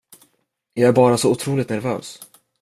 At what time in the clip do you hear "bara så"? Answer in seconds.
0.93-1.31